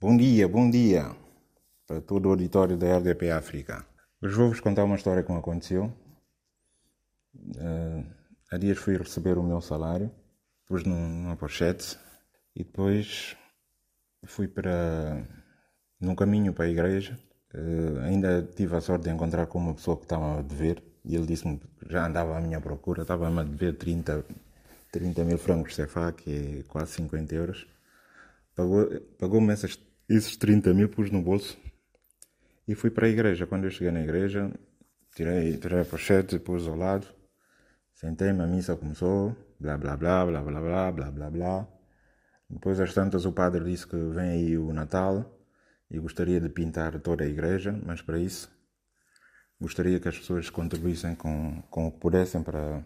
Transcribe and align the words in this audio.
Bom 0.00 0.16
dia, 0.16 0.46
bom 0.46 0.70
dia 0.70 1.10
para 1.84 2.00
todo 2.00 2.26
o 2.26 2.30
auditório 2.30 2.76
da 2.76 2.98
RDP 2.98 3.32
África. 3.32 3.84
Hoje 4.22 4.32
vou-vos 4.32 4.60
contar 4.60 4.84
uma 4.84 4.94
história 4.94 5.24
que 5.24 5.32
me 5.32 5.38
aconteceu. 5.38 5.92
Uh, 7.34 8.06
há 8.48 8.56
dias 8.58 8.78
fui 8.78 8.96
receber 8.96 9.36
o 9.36 9.42
meu 9.42 9.60
salário, 9.60 10.08
pus 10.68 10.84
numa 10.84 11.34
pochete 11.34 11.98
e 12.54 12.62
depois 12.62 13.36
fui 14.24 14.46
para 14.46 15.26
num 16.00 16.14
caminho 16.14 16.52
para 16.52 16.66
a 16.66 16.68
igreja. 16.68 17.18
Uh, 17.52 17.98
ainda 18.04 18.48
tive 18.54 18.76
a 18.76 18.80
sorte 18.80 19.06
de 19.06 19.10
encontrar 19.10 19.48
com 19.48 19.58
uma 19.58 19.74
pessoa 19.74 19.96
que 19.96 20.04
estava 20.04 20.38
a 20.38 20.42
dever 20.42 20.80
e 21.04 21.16
ele 21.16 21.26
disse-me 21.26 21.58
que 21.58 21.66
já 21.90 22.06
andava 22.06 22.38
à 22.38 22.40
minha 22.40 22.60
procura, 22.60 23.02
estava-me 23.02 23.40
a 23.40 23.42
dever 23.42 23.76
30, 23.76 24.24
30 24.92 25.24
mil 25.24 25.38
francos 25.38 25.74
CFA, 25.74 26.12
que 26.12 26.60
é 26.60 26.62
quase 26.68 26.92
50 26.92 27.34
euros. 27.34 27.66
Pagou-me 28.54 29.00
pagou 29.18 29.50
essas 29.50 29.87
esses 30.08 30.38
30 30.38 30.72
mil 30.72 30.88
pus 30.88 31.10
no 31.10 31.20
bolso 31.20 31.58
e 32.66 32.74
fui 32.74 32.90
para 32.90 33.06
a 33.06 33.10
igreja. 33.10 33.46
Quando 33.46 33.64
eu 33.64 33.70
cheguei 33.70 33.92
na 33.92 34.00
igreja, 34.00 34.50
tirei, 35.14 35.58
tirei 35.58 35.80
a 35.80 35.84
pochete, 35.84 36.38
pus 36.38 36.66
ao 36.66 36.74
lado, 36.74 37.06
sentei-me, 37.92 38.42
a 38.42 38.46
missa 38.46 38.74
começou, 38.74 39.36
blá 39.60 39.76
blá 39.76 39.98
blá, 39.98 40.24
blá 40.24 40.40
blá 40.40 40.60
blá, 40.62 40.92
blá 40.92 41.10
blá 41.10 41.30
blá. 41.30 41.68
Depois 42.48 42.80
às 42.80 42.94
tantas 42.94 43.26
o 43.26 43.32
padre 43.32 43.62
disse 43.64 43.86
que 43.86 43.96
vem 43.96 44.30
aí 44.30 44.56
o 44.56 44.72
Natal 44.72 45.30
e 45.90 45.98
gostaria 45.98 46.40
de 46.40 46.48
pintar 46.48 46.98
toda 47.00 47.24
a 47.24 47.28
igreja, 47.28 47.78
mas 47.84 48.00
para 48.00 48.18
isso 48.18 48.50
gostaria 49.60 50.00
que 50.00 50.08
as 50.08 50.16
pessoas 50.16 50.48
contribuíssem 50.48 51.14
com, 51.16 51.60
com 51.68 51.86
o 51.86 51.92
que 51.92 51.98
pudessem 51.98 52.42
para, 52.42 52.82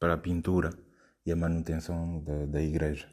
para 0.00 0.14
a 0.14 0.18
pintura 0.18 0.70
e 1.24 1.30
a 1.30 1.36
manutenção 1.36 2.20
da, 2.24 2.46
da 2.46 2.60
igreja. 2.60 3.06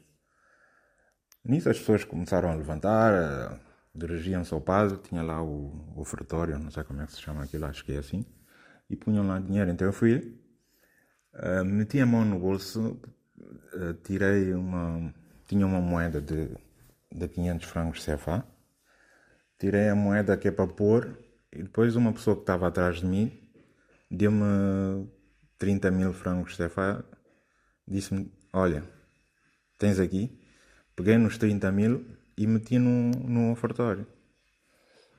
Nisso 1.44 1.68
as 1.68 1.78
pessoas 1.78 2.04
começaram 2.04 2.50
a 2.50 2.54
levantar, 2.54 3.60
dirigiam-se 3.94 4.54
ao 4.54 4.60
padre, 4.60 4.98
tinha 4.98 5.22
lá 5.22 5.42
o 5.42 5.92
ofertório, 5.96 6.58
não 6.58 6.70
sei 6.70 6.84
como 6.84 7.02
é 7.02 7.06
que 7.06 7.12
se 7.12 7.20
chama 7.20 7.42
aquilo, 7.42 7.66
acho 7.66 7.84
que 7.84 7.92
é 7.92 7.98
assim, 7.98 8.24
e 8.88 8.96
punham 8.96 9.26
lá 9.26 9.40
dinheiro. 9.40 9.70
Então 9.70 9.86
eu 9.86 9.92
fui, 9.92 10.38
uh, 11.34 11.64
meti 11.64 12.00
a 12.00 12.06
mão 12.06 12.24
no 12.24 12.38
bolso, 12.38 13.00
uh, 13.74 13.94
tirei 14.04 14.54
uma, 14.54 15.12
tinha 15.46 15.66
uma 15.66 15.80
moeda 15.80 16.20
de, 16.20 16.48
de 17.10 17.28
500 17.28 17.68
francos 17.68 18.06
CFA, 18.06 18.46
tirei 19.58 19.88
a 19.88 19.96
moeda 19.96 20.36
que 20.36 20.48
é 20.48 20.52
para 20.52 20.68
pôr, 20.68 21.18
e 21.52 21.62
depois 21.62 21.96
uma 21.96 22.12
pessoa 22.12 22.36
que 22.36 22.42
estava 22.42 22.68
atrás 22.68 23.00
de 23.00 23.06
mim 23.06 23.30
deu-me 24.10 25.08
30 25.58 25.90
mil 25.90 26.12
francos 26.12 26.56
CFA, 26.56 27.04
disse-me, 27.86 28.32
olha, 28.52 28.84
tens 29.78 29.98
aqui, 29.98 30.41
Peguei 30.94 31.16
nos 31.18 31.38
30 31.38 31.72
mil 31.72 32.04
e 32.36 32.46
meti 32.46 32.78
num, 32.78 33.10
num 33.10 33.52
ofertório. 33.52 34.06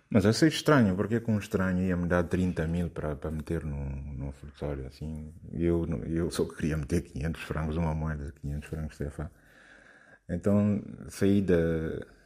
Mas 0.10 0.28
achei 0.28 0.48
estranho, 0.48 0.96
porque 0.96 1.20
com 1.20 1.34
um 1.34 1.40
estranho 1.40 1.82
ia-me 1.82 2.08
dar 2.08 2.24
30 2.24 2.68
mil 2.68 2.90
para, 2.92 3.16
para 3.16 3.32
meter 3.32 3.64
num, 3.64 3.90
num 4.16 4.28
ofertório, 4.28 4.86
assim. 4.86 5.34
Eu, 5.52 5.88
eu 6.06 6.30
só 6.30 6.46
queria 6.46 6.78
meter 6.78 7.02
500 7.02 7.42
francos, 7.42 7.78
uma 7.78 7.96
moeda 7.96 8.26
de 8.26 8.34
500 8.34 8.70
francos 8.70 8.98
CFA. 8.98 9.32
Então 10.30 10.84
saí 11.10 11.42
da, 11.42 11.56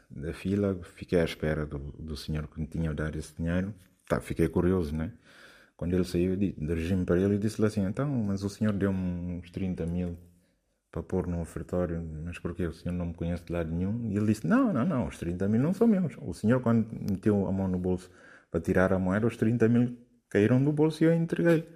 da 0.10 0.34
fila, 0.34 0.78
fiquei 0.96 1.22
à 1.22 1.24
espera 1.24 1.66
do, 1.66 1.80
do 1.80 2.18
senhor 2.18 2.48
que 2.48 2.60
me 2.60 2.68
tinha 2.68 2.94
dado 2.94 3.18
esse 3.18 3.34
dinheiro. 3.36 3.74
Tá, 4.06 4.20
fiquei 4.20 4.50
curioso, 4.50 4.94
né? 4.94 5.14
Quando 5.78 5.94
ele 5.94 6.04
saiu, 6.04 6.36
dirigi-me 6.36 7.06
para 7.06 7.20
ele 7.20 7.36
e 7.36 7.38
disse-lhe 7.38 7.68
assim: 7.68 7.86
então, 7.86 8.10
mas 8.10 8.44
o 8.44 8.50
senhor 8.50 8.74
deu-me 8.74 9.00
uns 9.38 9.50
30 9.52 9.86
mil 9.86 10.18
para 10.92 11.04
pôr 11.04 11.28
no 11.28 11.42
ofertório, 11.42 12.02
mas 12.24 12.40
porquê? 12.40 12.66
O 12.66 12.74
senhor 12.74 12.96
não 12.96 13.08
me 13.08 13.14
conhece 13.14 13.44
de 13.44 13.54
lado 13.54 13.70
nenhum? 13.70 14.10
E 14.10 14.18
ele 14.18 14.28
disse: 14.28 14.48
Não, 14.48 14.74
não, 14.74 14.86
não, 14.86 15.08
os 15.08 15.18
30 15.18 15.48
mil 15.48 15.62
não 15.62 15.74
são 15.74 15.88
meus. 15.88 16.16
O 16.22 16.34
senhor, 16.34 16.62
quando 16.62 16.88
meteu 17.10 17.48
a 17.48 17.52
mão 17.52 17.68
no 17.68 17.78
bolso 17.78 18.10
para 18.50 18.62
tirar 18.62 18.94
a 18.94 19.00
moeda, 19.00 19.28
os 19.28 19.38
30 19.38 19.68
mil 19.68 19.98
caíram 20.30 20.64
do 20.64 20.72
bolso 20.72 21.04
e 21.04 21.08
eu 21.08 21.14
entreguei. 21.14 21.68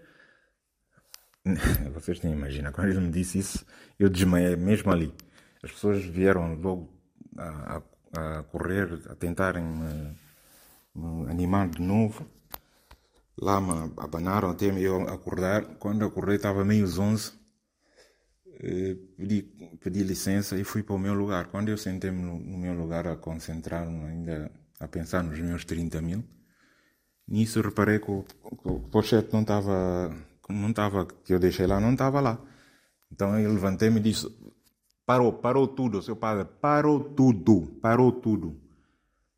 Vocês 1.94 2.20
têm 2.20 2.32
imagina, 2.32 2.72
quando 2.72 2.90
ele 2.90 3.00
me 3.00 3.12
disse 3.12 3.40
isso, 3.40 3.66
eu 4.00 4.10
desmaiei 4.10 4.56
mesmo 4.56 4.92
ali. 4.92 5.14
As 5.64 5.72
pessoas 5.72 6.04
vieram 6.04 6.56
logo 6.56 6.90
a, 7.38 7.82
a, 8.16 8.40
a 8.40 8.44
correr, 8.44 9.00
a 9.10 9.16
tentarem 9.16 9.64
me, 9.64 10.16
me, 10.96 11.30
animar 11.30 11.70
de 11.70 11.82
novo. 11.82 12.26
Lá 13.40 13.60
me 13.60 13.92
abanaram 13.98 14.50
até 14.50 14.66
eu 14.66 15.02
acordar. 15.10 15.64
Quando 15.80 16.06
acordei 16.06 16.36
estava 16.36 16.64
meio 16.64 16.86
11 16.86 17.32
eh, 17.32 17.41
pedi, 19.18 19.42
pedi 19.80 20.04
licença 20.04 20.56
e 20.56 20.64
fui 20.64 20.84
para 20.84 20.96
o 20.96 21.00
meu 21.00 21.14
lugar. 21.14 21.48
Quando 21.48 21.70
eu 21.70 21.78
sentei-me 21.78 22.22
no, 22.22 22.40
no, 22.40 22.58
meu 22.58 22.74
lugar 22.74 23.08
a 23.08 23.16
concentrar-me 23.16 24.06
ainda, 24.06 24.52
a 24.80 24.88
pensar 24.88 25.24
nos 25.24 25.40
meus 25.40 25.66
30 25.66 26.02
mil, 26.02 26.24
nisso 27.28 27.62
reparei 27.62 28.00
que 28.00 28.12
o, 28.12 28.24
que 28.24 28.68
o 28.68 28.80
pochete 28.80 29.34
não 29.34 29.42
estava, 29.42 30.16
não 30.48 30.70
estava, 30.70 31.06
que 31.06 31.34
eu 31.34 31.40
deixei 31.40 31.66
lá, 31.66 31.80
não 31.80 31.94
estava 31.94 32.20
lá. 32.20 32.40
Então 33.12 33.38
eu 33.40 33.52
levantei-me 33.52 34.00
e 34.00 34.04
disse, 34.04 34.28
parou, 35.06 35.34
parou 35.34 35.68
tudo, 35.68 36.02
seu 36.02 36.16
padre, 36.16 36.46
parou 36.62 37.00
tudo, 37.00 37.80
parou 37.82 38.12
tudo. 38.12 38.62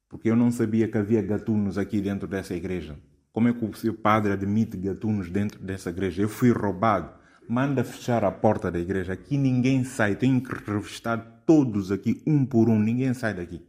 Porque 0.09 0.29
eu 0.29 0.35
não 0.35 0.51
sabia 0.51 0.87
que 0.87 0.97
havia 0.97 1.21
gatunos 1.21 1.77
aqui 1.77 1.99
dentro 1.99 2.27
dessa 2.27 2.53
igreja. 2.53 2.99
Como 3.31 3.47
é 3.47 3.53
que 3.53 3.65
o 3.65 3.73
seu 3.73 3.95
padre 3.95 4.31
admite 4.31 4.77
gatunos 4.77 5.29
dentro 5.29 5.59
dessa 5.59 5.89
igreja? 5.89 6.21
Eu 6.21 6.29
fui 6.29 6.51
roubado 6.51 7.22
manda 7.47 7.83
fechar 7.83 8.23
a 8.23 8.31
porta 8.31 8.71
da 8.71 8.79
igreja. 8.79 9.13
Aqui 9.13 9.37
ninguém 9.37 9.83
sai. 9.83 10.15
Tenho 10.15 10.41
que 10.41 10.53
revistar 10.69 11.43
todos 11.45 11.91
aqui, 11.91 12.21
um 12.25 12.45
por 12.45 12.69
um. 12.69 12.79
Ninguém 12.79 13.13
sai 13.13 13.33
daqui. 13.33 13.61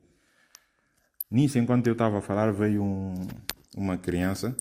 Nisso, 1.30 1.58
enquanto 1.58 1.86
eu 1.86 1.94
estava 1.94 2.18
a 2.18 2.20
falar, 2.20 2.52
veio 2.52 2.82
um, 2.82 3.14
uma 3.76 3.98
criança, 3.98 4.56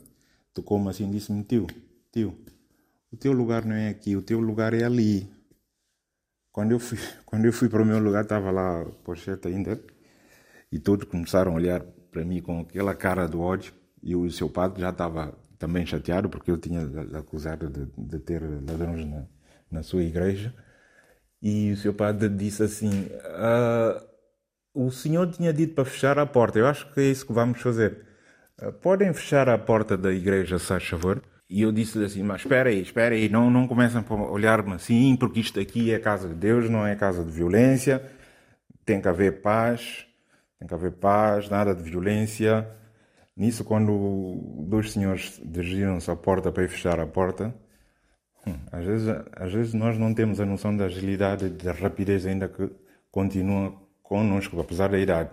tocou-me 0.53 0.89
assim 0.89 1.07
e 1.07 1.11
disse-me: 1.11 1.43
Tio, 1.43 1.67
tio, 2.11 2.35
o 3.11 3.17
teu 3.17 3.31
lugar 3.31 3.63
não 3.63 3.75
é 3.75 3.89
aqui, 3.89 4.15
o 4.15 4.21
teu 4.21 4.39
lugar 4.39 4.73
é 4.73 4.83
ali. 4.83 5.31
Quando 6.51 6.71
eu 6.71 6.79
fui, 6.79 6.97
quando 7.25 7.45
eu 7.45 7.53
fui 7.53 7.69
para 7.69 7.81
o 7.81 7.85
meu 7.85 7.99
lugar, 7.99 8.23
estava 8.23 8.49
lá 8.49 8.81
a 8.81 8.85
pocheta 8.85 9.49
ainda, 9.49 9.79
e 10.71 10.79
todos 10.79 11.07
começaram 11.07 11.51
a 11.51 11.55
olhar 11.55 11.81
para 12.11 12.25
mim 12.25 12.41
com 12.41 12.61
aquela 12.61 12.95
cara 12.95 13.27
do 13.27 13.39
ódio, 13.39 13.73
e 14.01 14.15
o 14.15 14.29
seu 14.31 14.49
padre 14.49 14.81
já 14.81 14.89
estava 14.89 15.37
também 15.63 15.85
chateado 15.85 16.27
porque 16.29 16.51
eu 16.51 16.57
tinha 16.57 16.81
acusado 17.17 17.69
de, 17.69 17.87
de 17.97 18.19
ter 18.19 18.41
ladrões 18.41 19.05
na, 19.05 19.23
na, 19.71 19.81
sua 19.81 20.03
igreja. 20.03 20.53
E 21.41 21.71
o 21.71 21.77
seu 21.77 21.93
padre 21.93 22.27
disse 22.27 22.63
assim: 22.63 23.09
ah, 23.23 24.03
O 24.73 24.91
senhor 24.91 25.31
tinha 25.31 25.53
dito 25.53 25.73
para 25.73 25.85
fechar 25.85 26.19
a 26.19 26.25
porta, 26.25 26.59
eu 26.59 26.67
acho 26.67 26.91
que 26.93 26.99
é 26.99 27.03
isso 27.05 27.25
que 27.25 27.31
vamos 27.31 27.61
fazer. 27.61 28.05
Ah, 28.59 28.73
podem 28.73 29.13
fechar 29.13 29.47
a 29.47 29.57
porta 29.57 29.97
da 29.97 30.11
igreja, 30.11 30.59
se 30.59 30.65
faz 30.65 30.83
favor? 30.83 31.21
E 31.49 31.61
eu 31.61 31.71
disse-lhe 31.71 32.05
assim: 32.05 32.23
Mas 32.23 32.41
espera 32.41 32.69
aí, 32.69 32.81
espera 32.81 33.15
aí, 33.15 33.29
não, 33.29 33.49
não 33.49 33.65
começam 33.65 34.03
a 34.05 34.13
olhar-me 34.31 34.73
assim, 34.73 35.15
porque 35.15 35.39
isto 35.39 35.61
aqui 35.61 35.93
é 35.93 35.99
casa 35.99 36.27
de 36.27 36.35
Deus, 36.35 36.69
não 36.69 36.85
é 36.85 36.93
casa 36.95 37.23
de 37.23 37.31
violência. 37.31 38.03
Tem 38.85 38.99
que 39.01 39.07
haver 39.07 39.41
paz, 39.41 40.05
tem 40.59 40.67
que 40.67 40.73
haver 40.73 40.91
paz, 40.91 41.49
nada 41.49 41.73
de 41.73 41.83
violência. 41.83 42.67
Nisso, 43.35 43.63
quando 43.63 44.65
dois 44.67 44.91
senhores 44.91 45.41
dirigiram-se 45.43 46.09
à 46.11 46.15
porta 46.15 46.51
para 46.51 46.63
ir 46.63 46.69
fechar 46.69 46.99
a 46.99 47.07
porta, 47.07 47.53
hum, 48.45 48.55
às 48.71 48.85
vezes, 48.85 49.07
às 49.35 49.51
vezes 49.51 49.73
nós 49.73 49.97
não 49.97 50.13
temos 50.13 50.39
a 50.39 50.45
noção 50.45 50.75
da 50.75 50.85
agilidade 50.85 51.45
e 51.45 51.49
da 51.49 51.71
rapidez 51.71 52.25
ainda 52.25 52.47
que 52.47 52.69
continua 53.11 53.73
conosco, 54.03 54.59
apesar 54.59 54.89
da 54.89 54.99
idade. 54.99 55.31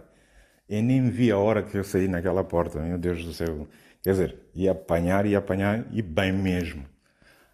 Eu 0.69 0.83
nem 0.83 1.11
vi 1.11 1.31
a 1.31 1.37
hora 1.37 1.63
que 1.63 1.77
eu 1.77 1.85
saí 1.85 2.09
naquela 2.09 2.45
porta, 2.45 2.81
meu 2.81 2.97
Deus 2.97 3.25
do 3.25 3.33
céu. 3.33 3.67
Quer 4.03 4.11
dizer, 4.13 4.37
ia 4.55 4.73
apanhar, 4.73 5.27
ia 5.27 5.39
apanhar 5.39 5.85
e 5.93 6.01
bem 6.01 6.33
mesmo. 6.33 6.87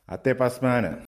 Até 0.06 0.34
para 0.34 0.46
a 0.46 0.50
semana. 0.50 1.05